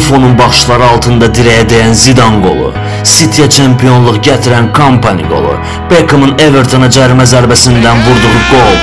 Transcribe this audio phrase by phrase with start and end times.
[0.00, 2.70] Buffonun baxışları altında dirəyə dəyən Zidane qolu,
[3.04, 5.50] City-yə çempionluq gətirən Kompany qolu,
[5.90, 8.78] Beckhamın Evertona cərimə zərbəsindən vurduğu qol.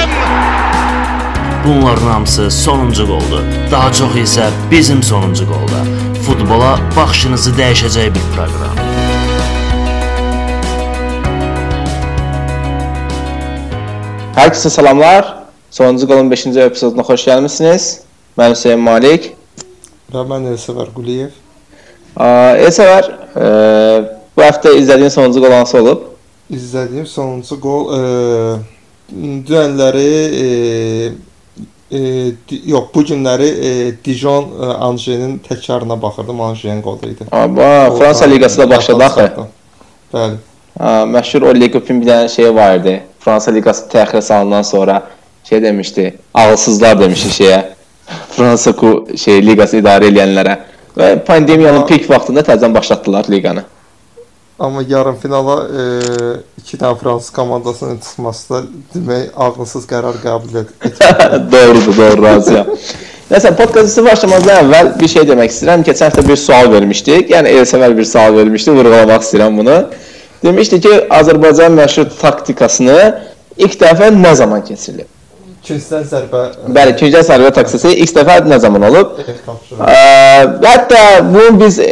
[1.64, 3.48] Bunların hamısı sonuncu qoldur.
[3.72, 5.80] Daha çox isə bizim sonuncu qolda.
[6.28, 8.78] Futbola baxışınızı dəyişəcək bir proqram.
[14.36, 15.34] Herkese selamlar.
[15.72, 16.46] Sonuncu Golun 5.
[16.48, 17.90] epizoduna xoş gəlmisiniz.
[18.38, 19.37] Mən Hüseyn Malik.
[20.14, 21.34] Mən Elsəvər Quliyev.
[22.18, 23.10] Elsəvər,
[24.38, 26.06] bu həftə izlədiyin sonuncu qol hansı olub?
[26.48, 28.02] İzlədiyim sonuncu qol e,
[29.12, 30.06] dünənləri
[30.44, 30.46] e,
[31.92, 32.00] e,
[32.72, 33.72] yox, bu günləri e,
[34.06, 36.42] Dijon e, Anjenin təkrarına baxırdım.
[36.42, 37.28] Anjenin qolu idi.
[37.32, 39.30] Amma Fransa liqası da başladı axı.
[40.14, 40.40] Bəli.
[40.80, 43.02] Ha, məşhur o Legupin bir dənə şey var idi.
[43.20, 45.02] Fransa liqası təxirə salından sonra
[45.44, 46.14] şey demişdi.
[46.34, 47.64] Ağılsızlar demişdi şeyə.
[48.38, 48.74] Fransa
[49.18, 50.58] şey liqası idarə edənlərə
[50.98, 53.64] və pandemiyanın Amma- pik vaxtında təzədən başlatdılar liqanı.
[54.60, 55.84] Amma yarım finala e,
[56.58, 58.62] iki dənə Fransız komandasının çıxması da
[58.96, 60.96] demək ağılsız qərar qəbul etmək.
[61.52, 62.72] Doğrudur, doğru razıyam.
[63.30, 65.84] Nəsə podkastı başlamazdan əvvəl bir şey demək istəyirəm.
[65.86, 67.30] Keçən həftə bir sual vermişdik.
[67.36, 68.74] Yəni elsəvər bir sual vermişdik.
[68.80, 69.78] Vurğulamaq istəyirəm bunu.
[70.44, 72.98] Demişdi ki, Azərbaycan məşhur taktikasını
[73.58, 75.10] ilk dəfə nə zaman keçirilib?
[75.68, 79.18] İkincisindən zərbə Bəli, ikinci sərvə taksisi ilk dəfə nə zaman olub?
[79.20, 79.96] Ə,
[80.64, 81.90] hətta bunu biz e,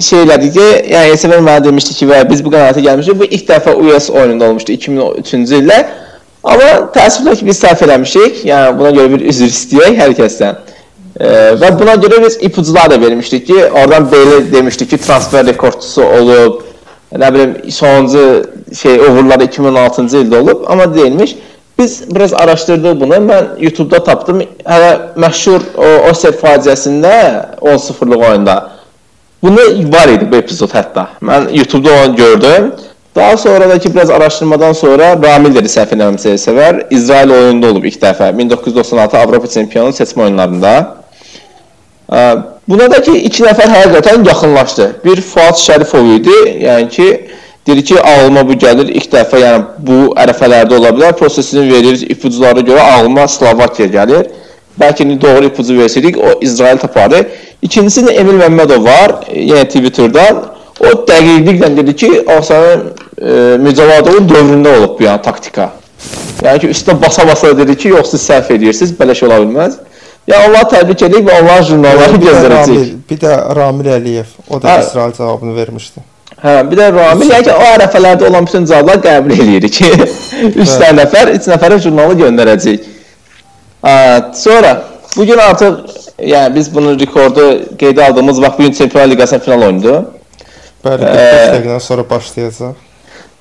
[0.00, 3.18] şey elədik ki, yəni Elsəvər mənə demişdi ki, və biz bu qənaətə gəlmişik.
[3.20, 5.76] Bu ilk dəfə US oyununda olmuşdu 2003-cü ildə.
[6.40, 8.40] Amma təəssüflə ki, biz səhv eləmişik.
[8.48, 10.64] Yəni buna görə bir üzr istəyək hər kəsdən.
[11.20, 16.08] Ə, və buna görə biz ipucular da vermişdik ki, oradan belə demişdik ki, transfer rekordçusu
[16.16, 16.64] olub.
[17.12, 18.26] Nə bilim, sonuncu
[18.80, 21.36] şey uğurları 2016-cı ildə olub, amma deyilmiş.
[21.80, 23.14] Biz biraz araşdırdıq bunu.
[23.14, 24.42] Mən YouTube-da tapdım.
[24.64, 27.14] Hələ məşhur o Oser faciəsində
[27.60, 28.56] 10-0-lıq oyunda.
[29.42, 31.06] Bunu var idi bu epizod hətta.
[31.24, 32.72] Mən YouTube-da onu gördüm.
[33.16, 36.82] Daha sonra da ki biraz araşdırmadan sonra Ramil dedi səhv eləmirəmsə sevər.
[36.90, 40.74] İsrail oyununda olub ilk dəfə 1996 Avropa çempionu seçmə oyunlarında.
[42.68, 44.92] Buna da ki iki nəfər həqiqətən yaxınlaşdı.
[45.04, 46.36] Bir Fuad Şərifov idi.
[46.66, 47.08] Yəni ki
[47.66, 51.16] deyir ki, ağlıma bu gəlir ilk dəfə, yəni bu ərəfələrdə ola bilər.
[51.18, 54.30] Prosesini verir ipuculara görə ağlıma Slovakiya gəlir.
[54.80, 57.26] Bəlkə indi doğru ipucu versəydik, o İsrail tapardı.
[57.62, 60.40] İkincisi də Emil Məmmədov var, yenə Twitterdan.
[60.80, 62.86] O dəqiqliklə dedi ki, Asanın
[63.20, 65.68] e, Mücavadovun dövründə olub bu yəni taktika.
[66.40, 69.76] Yəni ki, üstə basa-basa dedi ki, yox siz səhv edirsiniz, belə şey ola bilməz.
[70.30, 72.16] Ya Allah təbrik edirik və Allah jurnalları.
[72.54, 74.32] Ramil, bir də Ramil Əliyev.
[74.48, 74.80] O da Ha.
[74.80, 76.00] İsrail cavabını vermişdi.
[76.40, 80.54] Hə, bir də Ramil, yəni ki, o ərəfələrdə olan bütün cavabları qəbul eləyirik ki, 3
[80.56, 80.76] Bəli.
[80.80, 82.86] dənə nəfər, 3 nəfərə jurnalı göndərəcəyik.
[84.40, 84.70] Sonra
[85.16, 85.76] bu gün artıq
[86.32, 87.44] yəni biz bunu rekordu
[87.80, 89.94] qeydə aldığımız vaxt bu gün Çempionlar Liqasının final oyundu.
[90.84, 92.74] Bəli, Ə, 45 dəqiqədən sonra başlayacaq.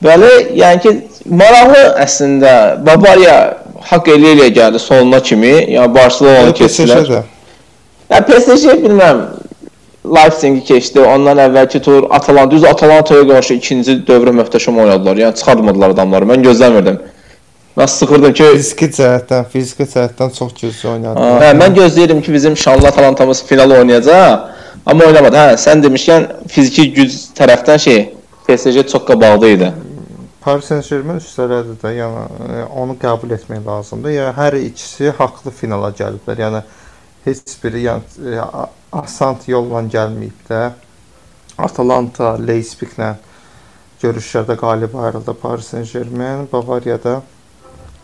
[0.03, 0.93] Bəli, yəni ki,
[1.39, 2.53] maraqlı əslində
[2.87, 3.35] Bavariya
[3.89, 5.53] haqq eləyə gəldi sonuna kimi.
[5.75, 7.11] Yəni Barselona keçdilər.
[8.09, 9.19] Ya PSG bilmirəm.
[10.15, 10.99] Leipzig keçdi.
[11.01, 15.17] Ondan əvvəlki tur Atalanta, düz Atalantaya qarşı ikinci dövrə möhtəşəm oynadılar.
[15.25, 16.25] Yəni çıxartmadılar adamları.
[16.33, 16.99] Mən gözləmirdim.
[17.77, 21.27] Mən sıxırdım ki, Fiziki cəhətdən, fiziki cəhətdən çox güclü oynadı.
[21.43, 24.39] hə, mən gözləyirdim ki, bizim şanlı Atalantamız final oynayacaq.
[24.85, 25.35] Amma oynamadı.
[25.37, 28.01] Hə, sən demişkən fiziki güc tərəfdən şey,
[28.47, 29.71] PSG çox qabaqda idi.
[30.41, 34.13] Paris Saint-Germain üstələdi də, yəni e, onu qəbul etmək lazımdır.
[34.15, 36.39] Yəni hər ikisi haqlı finala gəliblər.
[36.45, 36.61] Yəni
[37.29, 38.69] heç biri yəni e, a-
[39.01, 40.61] asan yolla gəlməyib də.
[41.59, 43.13] Atalanta Leipzig-lə
[44.03, 47.21] görüşlərdə qalib ayrıldı Paris Saint-Germain, Bavariyada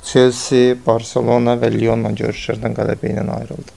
[0.03, 3.71] Chelsea, Barcelona və Lyon-la görüşlərdən qələbə ilə ayrıldı.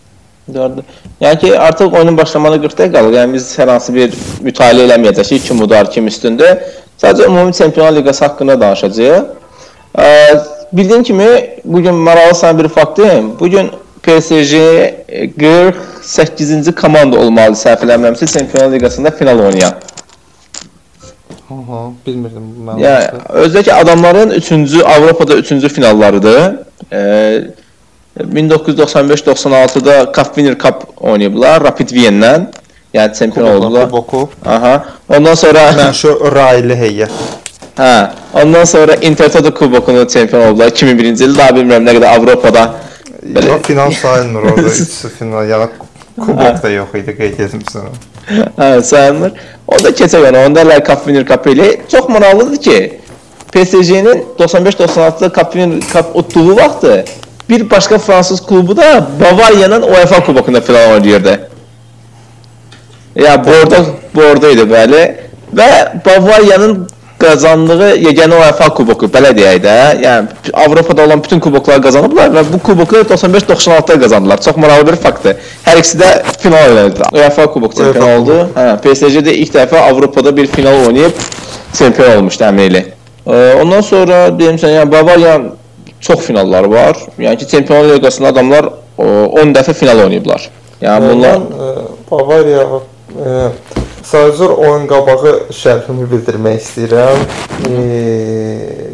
[0.55, 0.85] Doğrudur.
[1.21, 3.17] Yəni ki, artıq oyunun başlamalı 40 dəqiqə qalır.
[3.21, 6.63] Yəni biz hər hansı bir mütaliə eləməyəcəyik ki, kim udar, kim üstündür.
[7.01, 9.27] Sadəcə ümumi Çempionlar Liqası haqqında danışacağıq.
[9.99, 10.09] Ə,
[10.73, 11.29] bildiyim kimi
[11.65, 13.33] bu gün maraqlı bir fakt deyim.
[13.41, 13.71] Bu gün
[14.09, 14.55] PSG
[15.39, 19.75] 48-ci komanda olmalı səhv eləmirəmsə Çempionlar Liqasında final oynayan.
[21.51, 22.85] Aha, bilmirdim bu məlumatı.
[22.85, 23.05] Yəni
[23.45, 26.41] özdəki adamların 3-cü Avropada 3-cü finallarıdır.
[26.93, 27.03] Ə,
[28.21, 32.47] 1995-96-da Cup Winner Cup oynayıblar Rapid Vienna-dən.
[32.95, 33.85] Yəni çempion oldular.
[33.91, 34.29] Kuboku.
[34.47, 34.85] Aha.
[35.09, 37.13] Ondan sonra Məşhur raylı heyət.
[37.79, 41.39] hə, ondan sonra Intertoto Kubokunu çempion oldular 2001-ci ildə.
[41.39, 42.71] Daha bilmirəm nə qədər Avropada.
[43.49, 45.49] Ya final sayılmır orada, üçüncü final.
[45.51, 45.69] Yəni
[46.21, 47.91] kubok da yox idi, qeyd etdim sənə.
[48.59, 49.33] Hə, sayılmır.
[49.67, 50.47] Onda keçək ona.
[50.47, 53.01] Onda La Cup Winner Cup ilə çox maraqlıdır ki,
[53.53, 57.05] PSG-nin 95-96-da Cup Winner Cup utduğu vaxtı
[57.49, 61.49] bir başqa fransız klubu da Bavariyanın UEFA kubokunda final oynayırdı.
[63.15, 63.77] Ya Bordo
[64.15, 65.15] Bordoydu bəli.
[65.57, 65.71] Və
[66.07, 66.89] Bavariyanın
[67.19, 69.77] qazandığı yeganə UEFA kuboku belə deyək də.
[70.03, 74.41] Yəni Avropada olan bütün kubokları qazanıblar və bu kuboku 95-96-da qazandılar.
[74.43, 75.37] Çox maraqlı bir faktdır.
[75.67, 77.09] Hər ikisi də final oynadı.
[77.13, 78.39] UEFA kubok çempionu oldu.
[78.55, 81.25] Hə, PSG də ilk dəfə Avropada bir final oynayıb
[81.73, 82.85] çempion olmuşdu Əmrli.
[83.61, 85.51] Ondan sonra deyim sən, yəni Bavariyanın
[86.01, 86.97] çox finalları var.
[87.19, 89.05] Yəni ki, Çempionlar Liqasında adamlar o,
[89.43, 90.51] 10 dəfə final oynayıblar.
[90.83, 91.69] Yəni bunlar e,
[92.11, 92.67] Bavariya
[94.09, 97.25] e, sadəcə oyun qabağı şərhimi bildirmək istəyirəm.
[97.69, 97.83] E,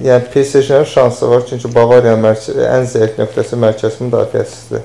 [0.08, 2.16] yəni PSG-nin şansı var çünki Bavariya
[2.72, 4.82] ən zəif nöqtəsi mərkəz müdafiəsidir.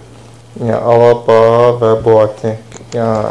[0.60, 1.40] Yəni Alaba
[1.81, 2.62] və Boateng.
[2.94, 3.28] Yəni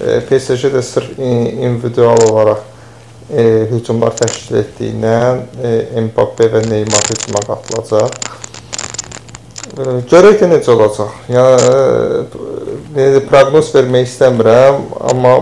[0.00, 2.64] e, PSG də sırf individual olaraq
[3.28, 3.44] e,
[3.74, 5.76] hücumlar təşkil etdiyindən e,
[6.08, 8.18] Mbappe və Neymar hücuma qatılacaq.
[9.76, 11.16] E, Görək ki necə olacaq.
[11.28, 12.44] Yəni e,
[12.96, 15.40] necə proqnoz vermək istəmirəm, amma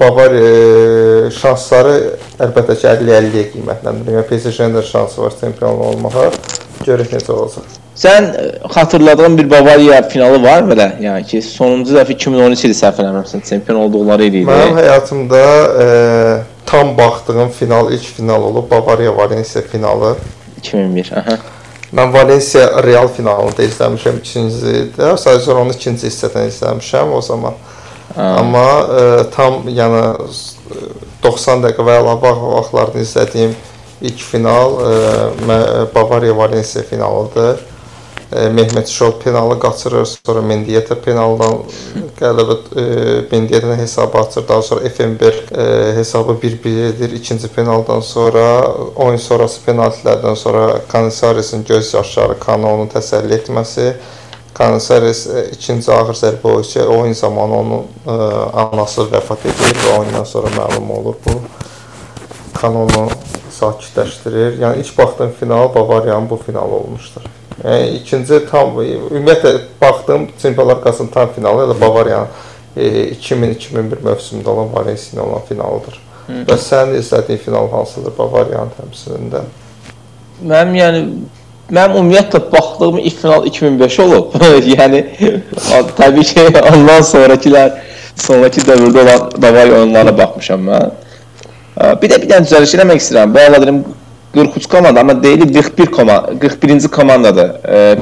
[0.00, 1.96] Bavariya e, şansları
[2.44, 4.18] əlbəttə ki 50-50-yə qiymətləndirilir.
[4.18, 6.28] Yəni PSG-nin də şansı var çempion olmağa.
[6.84, 7.78] Görək necə olacaq.
[7.96, 8.44] Sən ə,
[8.74, 10.90] xatırladığın bir Bavariya finalı var belə?
[11.00, 14.44] Yəni ki, sonuncu dəfə 2013 ili səhv eləmirəmsən, çempion olduqları il idi.
[14.50, 15.42] Mənim həyatımda
[15.84, 15.86] e,
[16.66, 20.16] tam baxdığım final ilk final olub Bavariya Valensiya finalı.
[20.58, 21.12] 2001.
[21.16, 21.38] Aha.
[21.96, 25.14] Mən Valensiya Real finalını da izləmişəm ikincidə.
[25.24, 27.56] Sadəcə onu ikinci hissədən izləmişəm o zaman.
[28.16, 28.66] Amma
[28.98, 30.90] e, tam yəni e,
[31.24, 33.56] 90 dəqiqə və əlavə vaxtlarını izlədiyim
[34.08, 34.92] ilk final e,
[35.48, 37.60] mə- Bavariya Valensiya finalıdır.
[38.32, 41.60] E, Mehmet Şol penalı qaçırır, sonra Mendieta penaldan
[42.18, 42.84] qələbə e,
[43.30, 47.12] Mendieta hesabı açır, daha sonra Effenberg e, hesabı 1-1 edir.
[47.12, 48.66] İkinci penaldan sonra
[48.96, 53.92] oyun sonrası penaltilərdən sonra Canizares'in göz yaşları Kanonu təsəlli etməsi
[54.58, 58.14] Canizares e, ikinci ağır zərbə oyunçu oyun zamanı onun e,
[58.62, 61.34] anası vəfat edir və oyundan sonra məlum olur bu.
[62.56, 63.08] Kanonu
[63.52, 64.56] sakitləşdirir.
[64.62, 67.28] Yəni ilk baxdığım final Bavariyanın bu finalı olmuşdur.
[67.64, 72.28] Yəni ikinci tam ümumiyyətlə baxdığım Çempionlar Liqasının tam finalı elə Bavariyanın
[72.76, 76.02] e, 2000-2001 mövsümündə olan Valensiya ilə olan finalıdır.
[76.48, 79.44] Və sənin izlədiyin final hansıdır Bavariyanın təmsilində?
[80.42, 81.02] Mənim yəni
[81.70, 84.34] mənim ümumiyyətlə baxdığım ilk final 2005 olub.
[84.76, 85.02] yəni
[85.98, 87.76] təbii ki, ondan sonrakilər
[88.16, 90.90] sonraki dövrdə olan Bavariya oyunlarına baxmışam mən.
[92.02, 93.34] Bir də bir dənə düzəliş eləmək istəyirəm.
[93.34, 93.84] Bayaq dedim
[94.36, 97.50] 43 komanda, amma deyil 41 komanda, 41-ci komandadır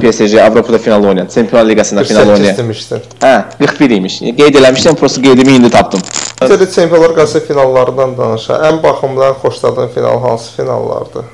[0.01, 2.57] PSG Avropada final oynayan, Çempionlar Liqasında final 48 oynayan.
[2.57, 2.99] demişdin.
[3.21, 4.19] Hə, 41 imiş.
[4.19, 6.01] Qeyd eləmişdim, prosta qeydimi indi tapdım.
[6.41, 8.55] Bizə Çempionlar Liqası finallarından danışa.
[8.55, 11.25] Ən baxımdan xoşladığın final hansı finallardır?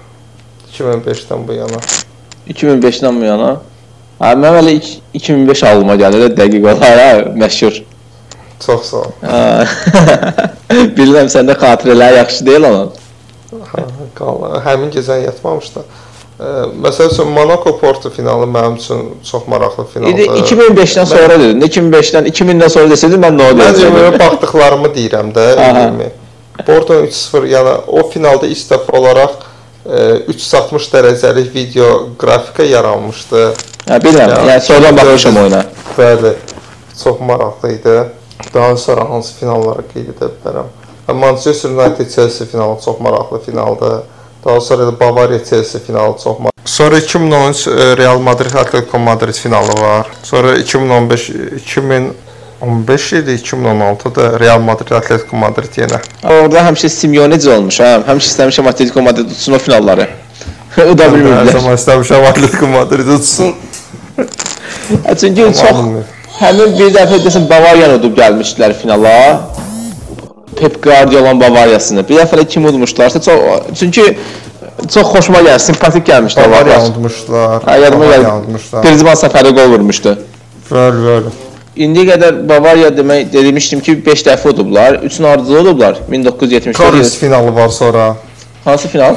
[0.73, 1.81] 2005-dən bu yana.
[2.51, 3.51] 2005-dən bu yana.
[4.21, 7.81] Hə, mən elə ilk 2005 ağlıma gəlir də dəqiq olaraq, məşhur.
[8.67, 9.13] Çox sağ ol.
[10.99, 12.91] Bilirəm səndə xatirələr yaxşı deyil onun.
[13.73, 13.85] Hə,
[14.19, 14.45] qal.
[14.67, 15.85] Həmin gecəni yatmamışdı.
[16.81, 19.01] Məsəl üçün Monaco Porto finalı mənim üçün
[19.31, 20.39] çox maraqlı finaldır.
[20.41, 21.61] 2005-dən sonra dedin.
[21.67, 23.97] 2005-dən 2000-dən sonra desəydin mən nə Mən olacaqdım?
[23.97, 25.45] ümumi baxdıqlarımı deyirəm də.
[26.67, 29.37] Porto 3-0, yəni o finalda ilk dəfə olaraq
[29.85, 31.91] 360 dərəcəlik video
[32.21, 33.45] qrafika yaranmışdı.
[33.89, 34.35] Hə, bilirəm.
[34.35, 35.63] Ya, Yəni sonradan baxmışam oyuna.
[35.97, 36.35] Bəli,
[37.03, 37.97] çox maraqlı idi.
[38.55, 40.69] Daha sonra hansı finalları qeyd edə bilərəm?
[41.15, 44.03] Manchester United Chelsea finalı çox maraqlı finaldır.
[44.45, 46.51] Daha sonra da Bavariya Chelsea finalı çox maraqlı.
[46.65, 50.07] Sonra 2013 e, Real Madrid Atletico Madrid finalı var.
[50.23, 51.31] Sonra 2015
[52.61, 56.01] 2015 idi, 2016-da Real Madrid Atletico Madrid yenə.
[56.25, 57.91] Orada həmişə Simeoneci olmuş, hə.
[58.09, 60.07] Həmişə istəmişəm Atletico Madrid tutsun o finalları.
[60.91, 61.53] o da Hər bilmirlər.
[61.57, 63.55] zaman istəmişəm Atletico Madrid tutsun.
[65.07, 65.81] Hə, Çünki çox
[66.41, 69.15] həmin bir dəfə desən Bavariyanı udub gəlmişdilər finala.
[70.61, 72.05] Pep Guardiola Bavariyasını.
[72.09, 74.19] Bir dəfə də kim udmuşlarsa çox çünki
[74.93, 77.63] çox xoşuma gəlir, simpatik gəlmişdi Bavariya udmuşlar.
[77.65, 78.59] Ha, yadıma gəldi.
[78.83, 80.19] Griezmann səfəri qol vurmuşdu.
[80.71, 81.39] Bəli, bəli.
[81.77, 84.95] İndiyə qədər Bavariya demək demişdim ki 5 dəfə udublar.
[85.07, 86.79] 3-ünü ardıcıl udublar 1974.
[86.79, 88.17] Karius finalı var sonra.
[88.65, 89.15] Hansı final?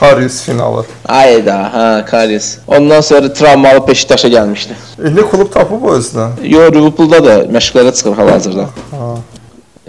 [0.00, 0.84] Karius finalı.
[1.08, 2.58] Ayda, ha, Karius.
[2.66, 4.72] Ondan sonra travmalı Beşiktaşa gəlmişdi.
[5.08, 6.28] İndi klub tapıb o özünə.
[6.44, 8.68] Yo, Liverpoolda da məşqlərə çıxır hal-hazırda.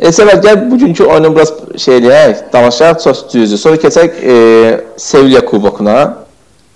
[0.01, 3.57] Elsəvər gəl bugünkü oyunu biraz şey eləyək, danışaq çox düzdür.
[3.57, 4.35] Sonra keçək e,
[4.97, 6.17] Sevilla kubokuna.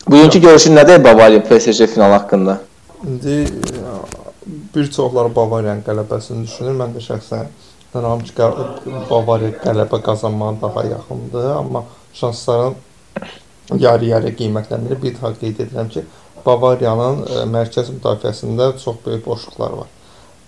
[0.10, 2.60] Bugünkü görüşün nədir Bavariya PSG finalı haqqında?
[3.08, 3.46] İndi
[4.76, 6.78] bir çoxları Bavariyanın qələbəsini düşünür.
[6.82, 7.52] Mən də şəxsən
[7.94, 8.34] inanıram ki,
[9.10, 12.76] Bavariya qələbə qazanmağa daha yaxındır, amma şansların
[13.78, 15.02] yarı-yarıya qiymətləndirir.
[15.04, 16.06] Bir daha qeyd edirəm ki,
[16.46, 19.90] Bavariyanın e, mərkəz müdafiəsində çox böyük boşluqlar var.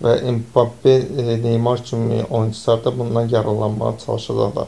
[0.04, 4.68] və Mbappe, e, Neymar kimi oyunçular da bundan yararlanmağa çalışacaqlar.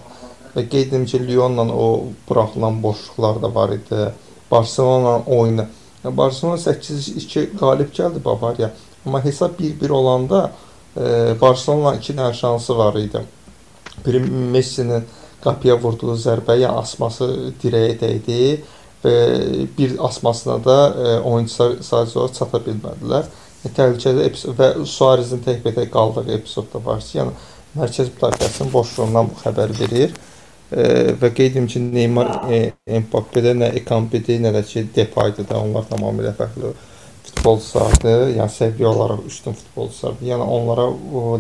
[0.56, 4.12] Və qeyd edim ki, Lyonla o buraxılan boşluqlar da var idi.
[4.52, 5.66] Barselona oyunu.
[6.04, 8.72] Barselona 8-2 qalib gəldi Bavariya.
[9.06, 10.52] Amma hesab 1-1 olanda
[10.98, 13.22] e, Barselona 2 dənə şansı var idi.
[14.06, 14.20] Biri
[14.54, 15.06] Messi'nin
[15.44, 17.28] qapıya vurduğu zərbə ya asması
[17.62, 18.40] dirəyə dəydi
[19.04, 19.16] və
[19.78, 23.28] bir asmasına da e, oyunçular sadəcə olaraq çata bilmədilər.
[23.66, 27.36] E, təhlükəli epizod və Suarezin tək-bətək qaldığı epizod da var yəni
[27.76, 30.18] mərkəz müdafiəsinin boşluğundan bu xəbər verir.
[30.72, 30.84] E,
[31.22, 35.86] və qeyd edim ki, Neymar, e, Mbappe-də nə Ekambi-də, nə də ki, Depay-da da onlar
[35.92, 36.74] tamamilə fərqli
[37.36, 38.24] futbolçulardır.
[38.40, 40.26] Yəni səviyyə olaraq üstün futbolçulardır.
[40.32, 40.88] Yəni onlara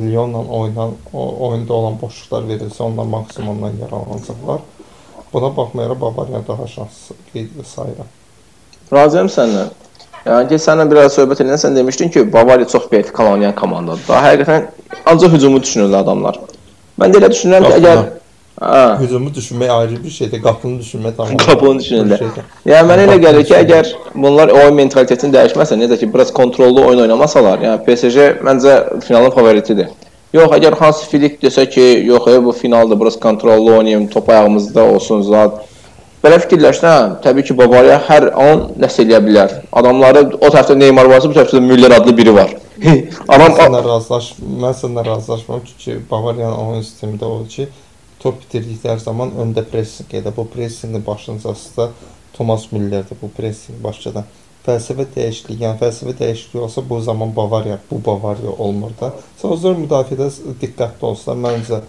[0.03, 4.59] Lyonla oynan o oyunda olan boşluqlar verilsə, onlar maksimumdan yararlanacaqlar.
[5.33, 8.11] Buna baxmayaraq Bavariya daha şanslı qeyd sayıram.
[8.93, 9.73] Razıyam səndən.
[10.25, 14.05] Yəni ki, sənlə biraz söhbət edən sən demişdin ki, Bavariya çox vertikal oynayan komandadır.
[14.07, 14.67] Daha həqiqətən
[15.05, 16.39] ancaq hücumu düşünürlər adamlar.
[17.01, 18.03] Mən də elə düşünürəm ki, əgər
[18.55, 21.37] Hə, Hücumu düşünmək ayrı bir şeydir, qapını düşünmək tamam.
[21.43, 22.21] Qapını düşünürlər.
[22.63, 27.03] Yəni mənə elə gəlir ki, əgər bunlar oyun mentalitetini dəyişməsə, necə ki, biraz kontrollu oyun
[27.03, 29.91] oynamasalar, yəni PSG məncə finalın favoritidir.
[30.35, 34.83] Yox, əgər Hans Flick desə ki, yox, e, bu finaldır, biraz kontrollu oynayım, top ayağımızda
[34.93, 35.59] olsun zat.
[36.23, 39.61] Belə fikirləşsəm, təbii ki, Bavariya hər an nəsə eləyə bilər.
[39.75, 42.55] Adamları o tərəfdə Neymar varsa, bu tərəfdə də Müller adlı biri var.
[43.27, 44.31] Adam Mən sənlə razılaş,
[44.63, 47.67] mən sənlə razılaşmam çünki Bavariyanın oyun sistemi də odur ki,
[48.19, 50.33] top bitirdikləri zaman öndə pressing edə.
[50.35, 51.89] Bu pressinqin başlıcası da
[52.33, 53.17] Thomas Müllerdir.
[53.21, 54.25] Bu pressinq başladan.
[54.65, 59.11] Fəlsəfə dəyişikliyi, yəni fəlsəfə dəyişikliyi olsa bu zaman Bavariya, bu Bavariya olmur da.
[59.41, 60.31] Sözlər müdafiədə
[60.61, 61.83] diqqətli olsa məncə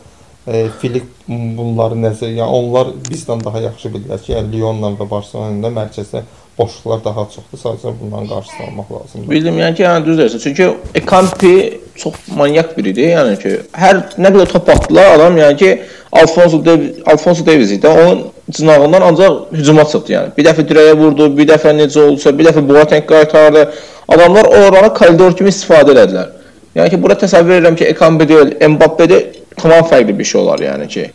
[0.47, 5.73] e, Filip bunları nəzər, yəni onlar bizdən daha yaxşı bilirlər ki, yəni Lyonla və Barselona
[5.78, 6.26] mərkəzdə
[6.58, 7.58] boşluqlar daha çoxdur.
[7.64, 9.30] Sadəcə bunların qarşısını almaq lazımdır.
[9.30, 10.42] Bildim, yəni ki, yəni düz deyirsən.
[10.44, 13.10] Çünki Ekampi çox manyak biridir.
[13.16, 15.82] Yəni ki, hər nə qədər top atdılar, adam yəni ki,
[16.12, 17.88] Alfonso Davies, Alfonso Davies idi.
[17.88, 20.32] Onun cınağından ancaq hücuma çıxdı yəni.
[20.38, 23.68] Bir dəfə dirəyə vurdu, bir dəfə necə olsa, bir dəfə Boateng qaytardı.
[24.08, 26.32] Adamlar o oranı koridor kimi istifadə elədilər.
[26.76, 29.20] Yəni ki, bura təsəvvür edirəm ki, Ekambi deyil, Mbappe-də
[29.56, 31.10] tamam fərqli bir şey olar yəni ki.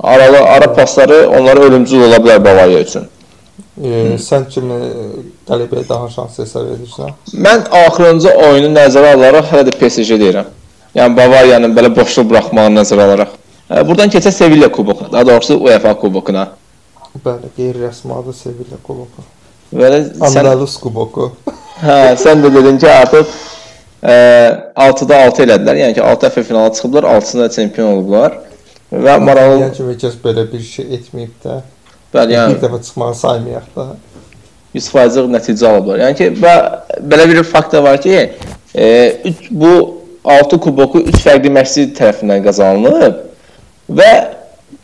[0.00, 3.02] Aralı ara pasları onlara ölümcül ola bilər Bavariya üçün.
[3.82, 4.78] E, sən kimi
[5.48, 7.12] qələbəyə daha şans hesab edirsən?
[7.46, 10.48] Mən axırıncı oyunu nəzərə alaraq hələ də PSG deyirəm.
[10.96, 13.38] Yəni Bavariyanın belə boşluq buraxmağını nəzərə alaraq.
[13.88, 16.48] Buradan keçək Sevilla kubokuna, daha doğrusu UEFA kubokuna.
[17.24, 19.24] Bəli, qeyri-rəsmi adı Sevilla kuboku.
[19.72, 21.30] Belə sən Andalus kuboku.
[21.86, 23.28] hə, sən də dedin ki, artıq
[24.02, 24.14] ə,
[24.86, 25.80] 6-da 6 elədilər.
[25.84, 28.38] Yəni ki, 6 dəfə finala çıxıblar, 6-sında çempion olublar.
[28.92, 31.60] Və maraqlı, Yəni kimi kəs belə bir şey etməyib də.
[32.14, 33.86] Bəli, Bir yəni dəfə çıxmağı saymayaq da.
[34.74, 36.00] 100%lik nəticə alıblar.
[36.06, 36.54] Yəni ki, və
[37.12, 38.30] belə bir fakt da var ki,
[38.74, 38.86] e,
[39.28, 39.72] üç, bu
[40.24, 43.20] 6 kuboku 3 fərqli məşqçi tərəfindən qazanılıb
[43.98, 44.12] və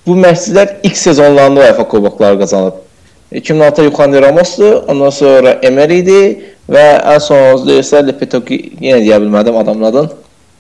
[0.07, 2.85] bu məşqçilər ilk sezonlarında UEFA kubokları qazanıb.
[3.33, 6.21] 2006-da Yuxan Ramosdu, ondan sonra Emery idi
[6.69, 10.09] və ən son deyirsə Lepetoki yenə deyə bilmədim adamın adını.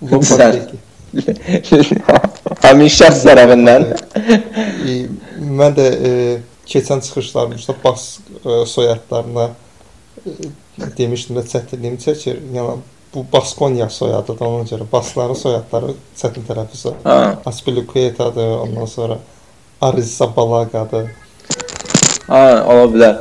[2.64, 3.86] Həmin şəxs tərəfindən.
[4.84, 4.96] E,
[5.40, 6.12] mən də e,
[6.68, 9.50] keçən çıxışlarımızda bas e, soyadlarına
[10.26, 10.30] e,
[10.98, 12.40] demişdim də çətinliyimi çəkir.
[12.54, 12.76] Yəni
[13.14, 14.86] bu Baskonya soyadıdır ona görə.
[14.92, 16.92] Basların soyadları çətin tələffüz.
[17.04, 17.38] Ha.
[17.46, 19.18] Aspilicueta'dır, ondan sonra
[19.80, 21.08] Arrizabalaga-dır.
[22.28, 23.16] Ha, ola bilər.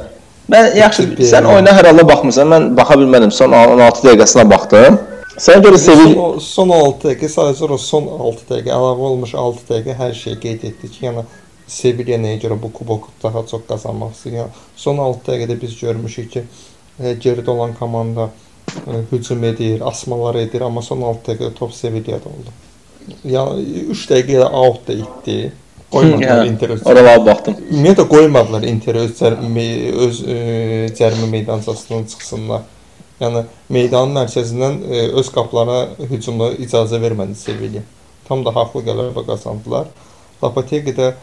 [0.52, 2.48] Mən yaxşı, Bir- sən oyuna hər halda baxmısan.
[2.48, 3.32] Mən baxa bilmədim.
[3.32, 5.00] Son 16 dəqiqəsinə baxdım.
[5.38, 9.68] Sənə görə Sevil Son, son 6 dəqiqə sadəcə o son 6 dəqiqə əlavə olmuş 6
[9.70, 10.96] dəqiqə hər şey qeyd etdik.
[11.04, 11.24] Yəni
[11.68, 14.16] Sevilla nəyə görə bu kuboku daha çox qazanmaq?
[14.26, 14.48] Yəni
[14.80, 16.44] son 6 dəqiqədə biz görmüşük ki,
[17.00, 18.30] e, geridə olan komanda
[18.88, 22.56] e, hücum edir, asmalar edir, amma son 6 dəqiqədə top Sevilla'da oldu.
[23.28, 25.38] Yəni 3 dəqiqə ilə out da itdi.
[25.92, 26.82] Qoymadılar Inter öz.
[26.88, 27.60] Oralara baxdım.
[27.72, 29.68] Ümumiyyətlə qoymadılar Inter öz cərmə
[30.08, 30.40] öz e,
[30.98, 32.66] cərmə meydançasından çıxsınlar.
[33.22, 37.84] Yəni meydanın mərkəzindən e, öz qaplarına hücumda icazə vermədi Sevilla.
[38.28, 39.88] Tam da haqlı qələbə qazandılar.
[40.44, 41.16] Lopetegui-də e,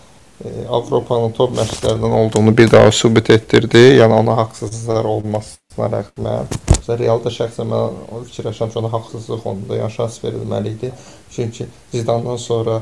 [0.42, 3.78] Avropanın top məşqlərindən olduğunu bir daha sübut etdirdi.
[4.00, 6.48] Yəni ona haqsızlıqlar olmasına rəğmən.
[6.72, 10.90] Məsələn, Realda şəxsən mən fikirləşirəm ki, ona haqsızlıq onda yəni şans verilməli idi.
[11.30, 12.80] Çünki Zidandan sonra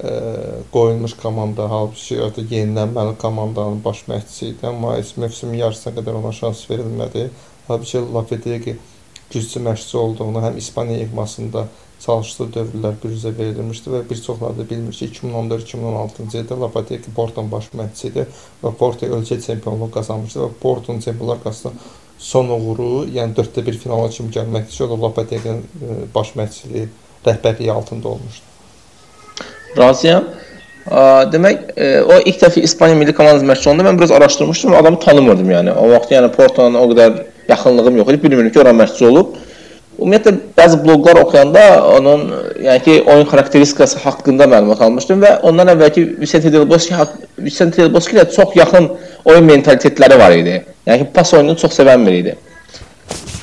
[0.00, 0.14] ə,
[0.72, 6.32] qoyulmuş komanda, halbuki artıq yenilənməli komandanın baş məşqçisi idi, amma heç mövsümün yarısına qədər ona
[6.32, 7.28] şans verilmədi.
[7.68, 8.78] Halbuki Lopetegui
[9.30, 11.68] güclü məşqçi olduğunu həm İspaniya yığmasında
[12.04, 17.70] çalışdığı dövrlər bürüzə verilmişdi və bir çoxları da bilmir ki, 2014-2016-cı ildə Lopetegui Portonun baş
[17.74, 18.26] məşqçisi idi
[18.62, 21.72] və Porto ölkə çempionluğu qazanmışdı və Portonun çempionlar qasında
[22.18, 26.88] son uğuru, yəni 4-də 1 finala kimi gəlmək üçün o Lopetegin e, baş məşqçiliyi,
[27.26, 28.44] rəhbərliyi altında olmuşdu.
[29.78, 30.24] Razıyam.
[31.32, 35.50] Demək, e, o ilk dəfə İspaniya milli komandası məşqçi olanda mən biraz araşdırmışdım, adamı tanımırdım
[35.50, 35.74] yəni.
[35.76, 39.36] O vaxt yəni Porto-la o qədər yaxınlığım yox idi, bilmirdim ki, ora məşqçi olub.
[39.98, 41.62] Ümumiyyətlə bəzi bloqlar oxuyanda
[41.96, 42.20] onun
[42.62, 47.06] yəni ki, oyun xarakteristikası haqqında məlumat almışdım və ondan əvvəlki Vicente Del Bosque
[47.38, 48.92] Vicente Del Bosque ilə çox yaxın
[49.24, 50.60] oyun mentalitetləri var idi.
[50.86, 52.36] Yəni ki, pas oyununu çox sevən biri idi.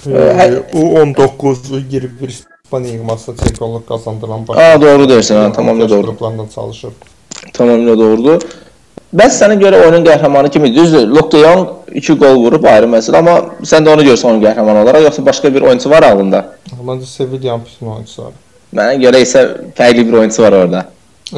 [0.08, 2.30] E, U19 21
[2.66, 4.48] İspaniya yığmasında çempionluq qazandıran.
[4.56, 6.08] Aa, doğru deyirsən, ha, tamamilə doğru.
[6.08, 6.94] Qruplarında çalışır.
[7.54, 8.42] Tamamilə doğrudur.
[9.16, 10.76] Bəs sənə görə oyunun qəhrəmanı kim idi?
[10.82, 11.68] Düzdür, Luke de Jong
[12.02, 15.54] 2 gol vurub ayrı məsələ, amma sən də onu görsən oyun qəhrəmanı olaraq, yoxsa başqa
[15.56, 16.42] bir oyunçu var ağlında?
[16.84, 18.36] Məncə Sevilla bütün oyunçuları.
[18.76, 19.46] Mənə görə isə
[19.78, 20.84] fərqli bir oyunçu var orada.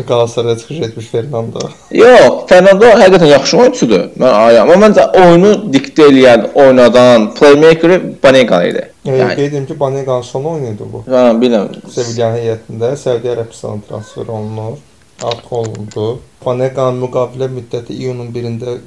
[0.08, 1.60] Qalatasaraya çıxış etmiş Fernando.
[1.92, 4.02] Yox, Fernando həqiqətən yaxşı oyunçudur.
[4.20, 7.94] Mən ayam, amma məncə oyunu diktə eləyən, oynadan, playmaker
[8.24, 8.84] Banega idi.
[9.06, 11.06] Yəni, Yəni, qeyd edim ki, Banegan son oyunu bu.
[11.08, 11.70] hə, bilmirəm.
[11.94, 14.76] Sevilla heyətində Səudiyyə Ərəbistanı transfer olunur.
[15.24, 16.20] Artıq olundu.
[16.46, 18.78] Banegan müqavilə müddəti iyunun 1-də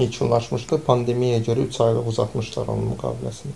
[0.00, 0.78] yekunlaşmışdı.
[0.86, 3.52] Pandemiyaya görə 3 aylıq uzatmışlar onun müqaviləsini.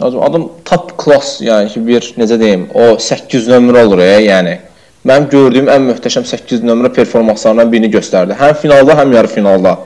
[0.00, 4.58] Adam, adam top class, yəni ki, bir necə deyim, o 800 nömrə olur ya, yəni.
[5.06, 8.36] Mənim gördüyüm ən möhtəşəm 800 nömrə performanslarından birini göstərdi.
[8.40, 9.76] Həm finalda, həm yarı finalda.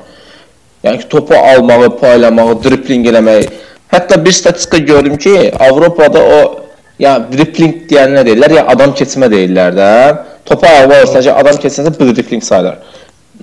[0.84, 3.50] Yəni ki, topu almağı, paylamağı, dribling eləməyi.
[3.92, 6.40] Hətta bir statistika gördüm ki, Avropada o
[6.98, 8.56] ya dribling deyən nə deyirlər?
[8.58, 9.92] Ya adam keçmə deyirlər də.
[10.48, 12.80] Topu alırsan ki, adam keçsəsə bu dribling sayılır.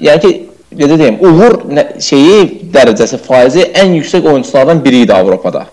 [0.02, 0.34] Yəni ki,
[0.82, 1.60] necə deyim, uğur
[2.02, 5.68] şeyi dərəcəsi, faizi ən yüksək oyunçulardan biri idi Avropada.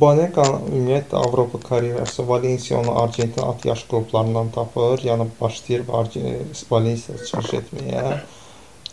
[0.00, 4.98] Banegan ümumiyyətlə Avropa karyerası Valensiya onu Argentin at yaş qruplarından tapır.
[5.06, 8.02] Yəni başlayır Argentin Valensiya çıxış etməyə.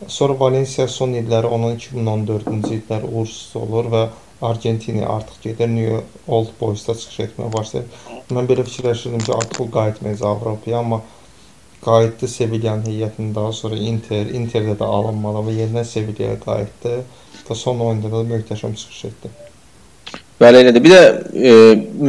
[0.08, 4.06] Sonra Valensiya son illəri onun 2014-cü illəri uğursuz olur və
[4.42, 7.88] Argentina artıq gedir New Old Boys-da çıxış etməyə başlayır.
[8.32, 11.02] Mən belə fikirləşirdim ki, artıq o qayıtmayacaq Avropaya, amma
[11.86, 16.96] qayıtdı Sevilla'nın heyətində, daha sonra Inter, Interdə də alınmalı və yenidən Sevilla'ya qayıtdı
[17.50, 19.32] və son oyunda da möhtəşəm çıxış etdi.
[20.42, 20.84] Bəli elədir.
[20.84, 21.04] Bir də
[21.34, 21.54] e,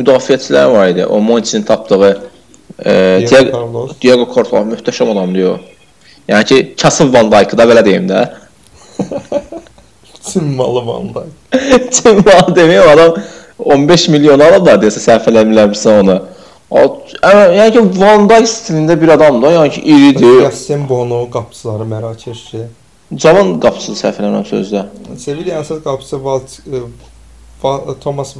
[0.00, 1.06] müdafiəçilər var idi.
[1.06, 2.10] O Monti'nin tapdığı
[2.84, 2.92] e,
[3.30, 5.58] Diego Diego, Courtois möhtəşəm adamdır o.
[6.28, 8.24] Yəni ki, kasıb Van Dijk-ı da belə deyim də.
[10.20, 11.32] Simmalı Van Dijk.
[11.98, 13.18] Cəmal deməyim adam
[13.58, 16.16] 15 milyon alıblar desə səhv eləmirəmsə onu.
[16.74, 19.52] Ə- yəni ki, Van Dijk stilində bir adamdır.
[19.58, 20.40] Yəni ki, iridir.
[20.42, 22.64] Yasin Bono qapıçıları Mərakeşçi.
[23.14, 24.80] Cavan qapısı səhv eləmirəm sözdə.
[25.22, 26.80] Sevilla əsas qapıçısı Val, e,
[27.62, 28.34] Val Thomas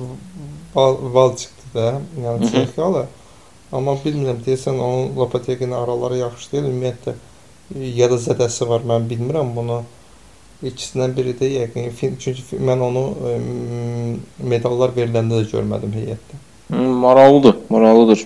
[0.74, 3.04] Val, Valçıqdır da, yəni Çexyalı.
[3.72, 7.14] Amma bilmirəm deyəsən onun Lopetegin araları yaxşı deyil ümumiyyətlə
[8.00, 9.82] ya da zədəsi var, mən bilmirəm bunu.
[10.64, 13.36] İkisindən biri də yəqin çünki mən onu e,
[14.54, 16.40] medallar veriləndə də görmədim heyətdə.
[16.70, 18.20] Maraqlıdır, maraqlıdır.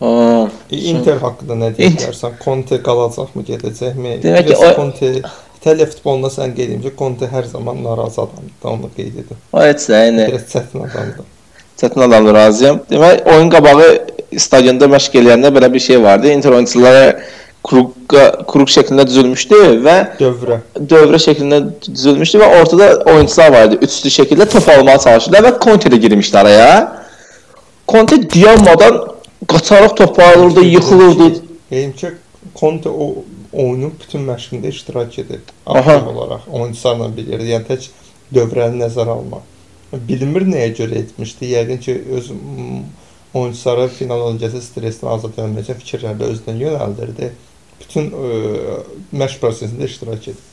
[0.00, 2.34] Aa, Inter haqqında nə deyə bilərsən?
[2.44, 4.16] Conte qalacaqmı, gedəcəkmi?
[4.24, 5.10] Demək ki, o- Conte
[5.56, 8.52] İtaliya futbolunda sən qeyd edin ki, Conte hər zaman narazı adamdır.
[8.64, 9.38] Onu qeyd edim.
[9.52, 11.24] o heç nə, Biraz çətin adamdır.
[11.80, 12.80] çətin adamdır, razıyam.
[12.90, 13.88] Demək, oyun qabağı
[14.38, 16.30] stadionda məşq eləyəndə belə bir şey vardı.
[16.32, 17.22] Inter oyunçuları
[17.66, 20.60] kruqa, kruq şəklində düzülmüşdü və Dövrə.
[20.92, 23.78] dövrə şəklində düzülmüşdü və ortada oyunçular var idi.
[23.86, 26.76] Üçlü şəkildə top almağa çalışırdılar və Conte də girmişdi araya.
[27.88, 29.00] Conte dayanmadan
[29.48, 31.34] qaçaraq topu alırdı, yıxılırdı.
[31.70, 32.10] Deyim ki,
[32.56, 33.14] Conte o
[33.52, 35.40] oyunun bütün məşqində iştirak edir.
[35.66, 35.78] Aha.
[35.80, 37.88] Aktiv olaraq oyunçularla birlikdə, yəni tək
[38.34, 39.42] dövrəni nəzərə alma.
[40.08, 41.50] Bilmir nəyə görə etmişdi.
[41.54, 42.80] Yəqin ki, öz mm,
[43.34, 47.30] oyunçuları final öncəsi stressdən azad etmək üçün fikirlərlə özünə yönəldirdi.
[47.80, 48.78] Bütün ə,
[49.12, 50.44] məşq prosesində iştirak edir.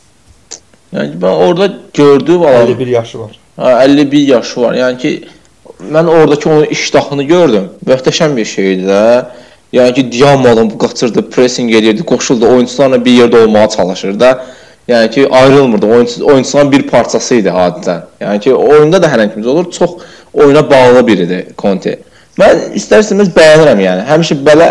[0.93, 3.39] Yəni mən orada gördüm adam 51 yaşı var.
[3.55, 4.75] Ha, 51 yaşı var.
[4.77, 5.13] Yəni ki,
[5.91, 7.69] mən oradakı onun iştahını gördüm.
[7.87, 9.25] Möhtəşəm bir şey idi də.
[9.73, 14.45] Yəni ki, Diamalın qaçırdı, pressing edirdi, qoşuldu, oyunçularla bir yerdə olmağa çalışırdı da.
[14.87, 15.85] Yəni ki, ayrılmırdı.
[15.85, 18.01] Oyunçu oyunçuların bir parçası idi hadisən.
[18.21, 19.71] Yəni ki, oyunda da hər hangimiz olur.
[19.71, 19.91] Çox
[20.33, 21.99] oyuna bağlı biridir Conte.
[22.39, 24.05] Mən istərsəniz bəyənirəm yəni.
[24.09, 24.69] Həmişə belə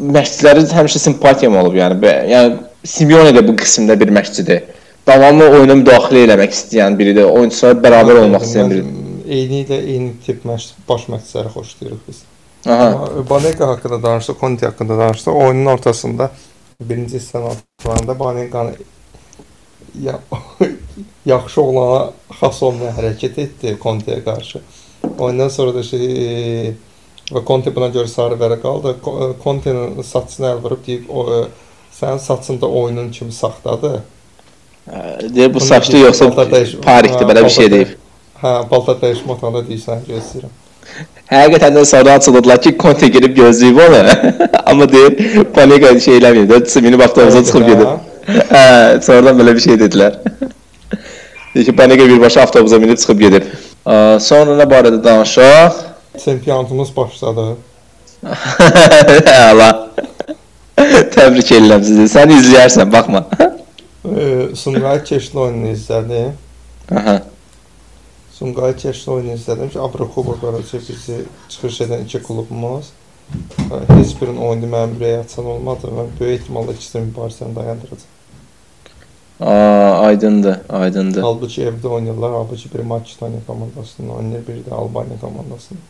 [0.00, 1.98] məşqçiləri həmişə simpatiyam olub yəni.
[2.02, 2.56] Bə- Yəni
[2.86, 4.62] Simeone də bu qismdə bir məşqçidir.
[5.06, 7.24] Davamlı oyuna müdaxilə eləmək istəyən biridir.
[7.24, 8.92] Oyunçular bərabər olmaq istəyən biridir.
[9.28, 12.22] Eyni ilə eyni tip məşq baş məşqçiləri xoşlayırıq biz.
[12.66, 13.08] Aha.
[13.30, 15.32] Banega haqqında danışdıq, Conte haqqında danışdıq.
[15.32, 16.30] Oyunun ortasında
[16.80, 18.72] birinci hissənin ortalarında Baneganı
[20.02, 20.18] ya,
[21.26, 24.60] yaxşı olana xas olmayan hərəkət etdi Conte'yə qarşı.
[25.18, 26.04] Ondan sonra da şey
[26.68, 26.72] e,
[27.32, 28.94] və Conte buna görə sarı vərəq aldı.
[29.04, 31.46] Co- Conte'nin saçını əl vurub deyib o
[32.00, 34.00] sənin saçında oyunun kimi saxtadır.
[35.34, 37.88] Deyir bu saçlı yoxsa parikdir belə bir şey deyib.
[38.42, 40.52] Hə, balta dəyişmə otağında deyirsən, gözləyirəm.
[41.28, 44.02] Həqiqətən də sonra açıldılar ki, Conte gelib gözləyib onu.
[44.64, 46.48] Amma deyir, Panika şey eləmir.
[46.48, 47.88] Dörtüsü minib avtobusa çıxıb gedir.
[48.28, 50.16] Hə, sonradan belə bir şey dedilər.
[51.54, 53.50] Deyir ki, Panika birbaşa avtobusa minib çıxıb gedir.
[54.30, 55.82] Sonra nə barədə danışaq?
[56.24, 57.56] Çempionatımız başladı.
[59.50, 59.90] Allah.
[61.14, 62.06] Təbrik edirəm sizi.
[62.10, 63.24] Sən izləyərsən, baxma.
[64.06, 66.32] Ee, Sumqayıt keçli oyununu izlədim.
[66.94, 67.22] Aha.
[68.38, 72.92] Sumqayıt keçli oyununu izlədim ki, Avrokuboklara bizi çıxış edən iki klubumuz.
[73.88, 75.90] Heç birinin oyunu mənim ürəyə açan olmadı.
[75.98, 78.06] Mən böyük ehtimalla ikisinin mübarizəni dayandıracaq.
[79.40, 81.22] Aa, aydındır, aydındır.
[81.22, 85.82] Halbuki evdə oynayırlar, halbuki biri Makedoniya komandasının oynayır, biri də Albaniya komandasının.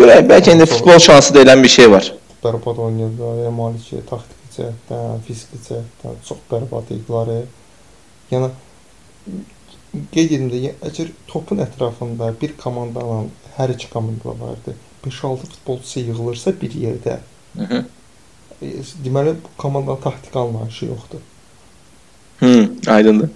[0.00, 2.12] Görək, bəlkə indi futbol şansı deyilən bir şey var.
[2.44, 7.32] Bərbad oynayırlar, Maliki taktiki cəhətdən, fiziki cəhətdən çox bərbad idilər.
[8.30, 8.50] Yəni
[10.14, 14.76] qeyd edim də, əgər topun ətrafında bir komandanın hər iki komanda vardı.
[15.04, 17.18] 5-6 futbolçu yığılırsa bir yerdə,
[17.56, 17.84] Hı -hı.
[18.62, 18.66] e,
[19.04, 21.18] deməli bu komandanın taktiki anlayışı yoxdur.
[22.40, 23.30] Hı, aydındır.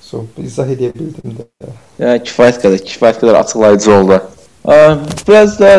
[0.00, 1.44] So, izah edə bildim də.
[1.98, 4.20] Yəni kifayət qədər, kifayət qədər açıqlayıcı oldu.
[4.66, 5.70] Biraz da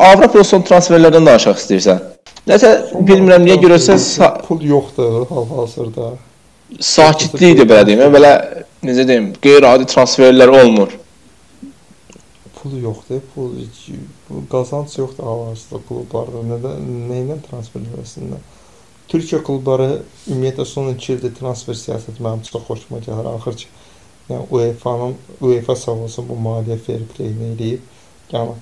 [0.00, 1.98] Avropa son transferlərdən danışaq istəyirsən.
[2.48, 2.70] Nəsə
[3.06, 4.00] bilmirəm niyə görəsən
[4.46, 6.14] pul yoxdur hal-hazırda.
[6.80, 8.00] sakitlikdir belə deyim.
[8.14, 8.32] Belə
[8.82, 10.96] necə deyim, qeyri-adi transferlər olmur.
[12.56, 13.52] Pul yoxdur, pul
[14.50, 16.42] qazanc yoxdur hal-hazırda klublarda.
[16.54, 18.42] Nədən nə ilə transfer eləsinlər?
[19.12, 19.90] Türkiyə klubları
[20.30, 23.28] ümumiyyətlə son 2 ildə transfer siyasəti mənim çox xoşuma gəlir.
[23.36, 23.66] Axır ki,
[24.30, 27.82] yəni UEFA-nın UEFA sağ olsun bu maliyyə fair play-ni eləyib.
[28.32, 28.54] Yəni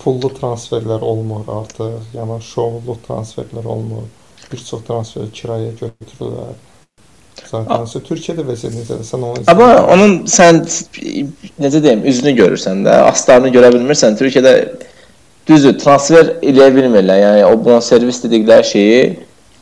[0.00, 2.00] pullu transferlər olmur artıq.
[2.16, 4.08] Yəni şovlu transferlər olmur.
[4.50, 6.58] Bir çox transfer kirayə götürürlər.
[7.50, 9.06] Zaten sə Türkiyədə vəziyyət necədir?
[9.06, 10.60] Sən onu Amma onun sən
[11.62, 14.18] necə deyim, üzünü görürsən də, astarını görə bilmirsən.
[14.18, 14.54] Türkiyədə
[15.48, 17.22] düzdür, transfer eləyə bilmirlər.
[17.24, 19.00] Yəni o buna servis dedikləri şeyi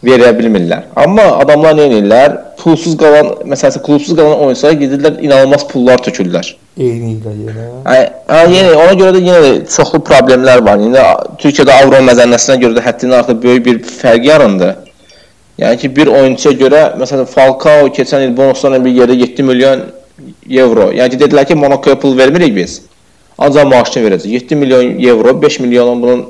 [0.04, 0.88] verə bilmirlər.
[0.96, 2.36] Amma adamlar nə edirlər?
[2.68, 6.50] Pulsuz qalan, məsələn, klubsuz qalan oyunçulara gedirlər, inanılmaz pullar tökürlər.
[6.78, 7.64] eyni ilə yenə.
[8.52, 10.82] Yəni ona görə də yenə də çoxlu problemlər var.
[10.82, 11.04] İndi
[11.42, 14.70] Türkiyədə avro məzənnəsinə görə də həddindən artıq böyük bir fərq yarandı.
[15.58, 19.86] Yəni ki, bir oyunçuya görə, məsələn, Falcao keçən il bonuslarla bir yerdə 7 milyon
[20.46, 20.92] evro.
[20.94, 22.82] Yəni ki, dedilər ki, Monacoya pul vermirik biz.
[23.38, 24.28] Ancaq maaşını verəcək.
[24.36, 26.26] 7 milyon evro, 5 milyonun bunun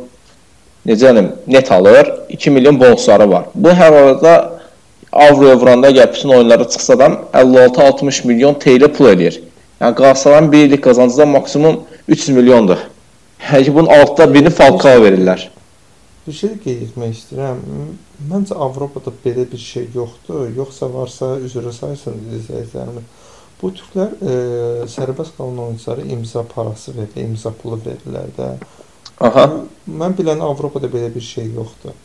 [0.87, 3.51] necə deyim, net alır, 2 milyon bonusları var.
[3.55, 4.58] Bu hər arada
[5.27, 9.41] avroya vuranda gəl bütün oyunlara çıxsa adam 56-60 milyon TL pul eləyir.
[9.81, 12.79] Yəni Qalatasarayın bir illik qazancı da maksimum 300 milyondur.
[13.51, 15.49] Yəni ki, bunun altda birini Falcao verirlər.
[16.27, 17.61] Bir şey qeyd etmək istəyirəm.
[18.31, 20.49] Məncə Avropada belə bir şey yoxdur.
[20.57, 23.07] Yoxsa varsa üzr saysın izləyicilərimiz.
[23.63, 24.35] Bu türklər e,
[24.91, 28.51] sərbəst qalan oyunçulara imza parası verir, imza pulu verirlər də.
[29.25, 29.47] Aha.
[30.03, 31.97] Mən bilən Avropada belə bir şey yoxdur.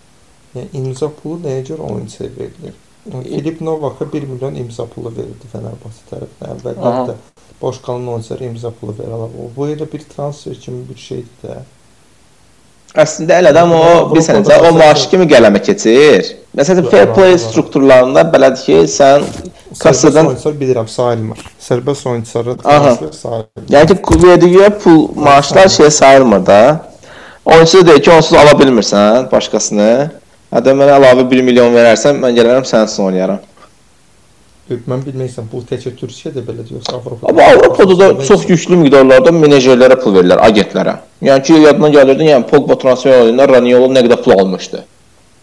[0.55, 2.73] Yəni imza pulu nəyə görə oyunçuya verilir?
[3.11, 6.53] Filip Novak'a 1 milyon imza pulu verildi Fenerbahçe tərəfindən.
[6.55, 7.15] Əvvəllər də
[7.61, 9.33] boş qalan oyunçulara imza pulu verirlər.
[9.39, 11.57] O bu elə bir transfer kimi bir şeydir də.
[13.03, 16.31] Əslində elə amma o bilirsən necə o maaş kimi qələmə keçir.
[16.55, 19.25] Məsələn, fair play strukturlarında belədir ki, sən
[19.81, 21.43] kassadan oyunçular bilirəm sayılmır.
[21.67, 22.79] Sərbəst oyunçulara Aha.
[22.83, 23.69] transfer sayılmır.
[23.75, 26.61] yəni ki, verdiyi pul maaşlar şey sayılmır da.
[27.45, 30.11] Oyunçu deyir ki, onsuz ala bilmirsən başqasını.
[30.53, 33.39] Hə mənə əlavə 1 milyon verərsən, mən gələrəm üçün oynayaram.
[34.69, 37.31] Mən bilmirəm bu təkcə Türkiyədə belədir yoxsa Avropada.
[37.31, 40.93] Amma Avropada da çox yüklü miqdarlarda menecerlərə pul verirlər, agentlərə.
[41.25, 44.83] Yəni ki, yadına gəlirdi, yəni Pogba transfer olanda Raniolo nə qədər pul almışdı.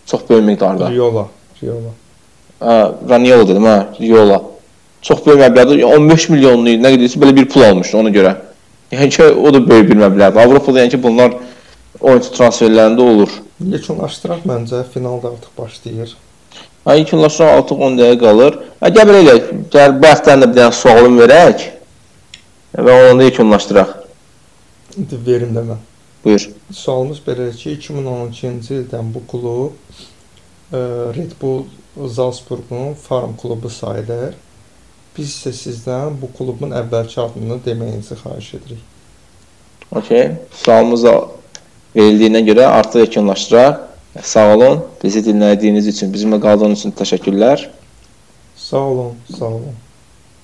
[0.09, 0.89] Çox böyük miqdarda.
[0.95, 1.27] Riola,
[1.61, 1.93] Riola.
[2.63, 2.79] Hə,
[3.11, 4.41] Raniolo dedim, hə, Riola.
[5.05, 8.37] Çox böyük məbləğdə, 15 milyonlu nə qədərsə belə bir pul almışdı ona görə.
[8.95, 10.47] Yəni ki, o da böyük bir məbləğdir.
[10.47, 11.37] Avropada yəni ki, bunlar
[12.01, 13.37] oyunçu transferlərində olur.
[13.75, 16.17] Yekunlaşdıraq məncə finalda artıq başlayır.
[16.87, 18.59] Hə, yekunlaşan artıq 10 dəqiqə qalır.
[18.81, 19.51] Hə, gəl belə eləyək.
[19.75, 21.67] Gəl bu həftənin də bir dənə sualım verək.
[22.89, 23.97] Və onu da yekunlaşdıraq.
[24.99, 25.83] İndi verim də mən.
[26.25, 26.47] Buyur.
[26.73, 29.73] Sualımız belədir ki, 2012-ci ildən bu klub
[30.73, 30.79] e,
[31.17, 31.65] Red Bull
[32.15, 34.35] Salzburgun farm klubu sayılır.
[35.17, 38.83] Biz isə sizdən bu klubun əvvəlki adını deməyinizi xahiş edirik.
[39.93, 40.31] Okey.
[40.55, 41.05] Sualımız
[41.97, 43.87] verildiyinə görə artıq yekunlaşdıraq.
[44.23, 44.81] Sağ olun.
[45.03, 47.69] Bizi dinlədiyiniz üçün, bizimlə qaldığınız üçün təşəkkürlər.
[48.57, 49.79] Sağ olun, sağ olun.